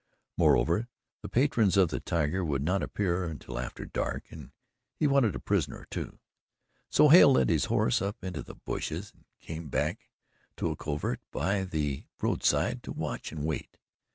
Moreover, 0.35 0.87
the 1.21 1.29
patrons 1.29 1.77
of 1.77 1.89
the 1.89 1.99
tiger 1.99 2.43
would 2.43 2.63
not 2.63 2.81
appear 2.81 3.25
until 3.25 3.59
after 3.59 3.85
dark, 3.85 4.23
and 4.31 4.51
he 4.95 5.05
wanted 5.05 5.35
a 5.35 5.39
prisoner 5.39 5.81
or 5.81 5.87
two. 5.91 6.17
So 6.89 7.09
Hale 7.09 7.31
led 7.33 7.49
his 7.49 7.65
horse 7.65 8.01
up 8.01 8.23
into 8.23 8.41
the 8.41 8.55
bushes 8.55 9.13
and 9.13 9.25
came 9.41 9.69
back 9.69 10.09
to 10.57 10.71
a 10.71 10.75
covert 10.75 11.21
by 11.29 11.65
the 11.65 12.05
roadside 12.19 12.81
to 12.81 12.91
watch 12.91 13.31
and 13.31 13.45
wait. 13.45 13.77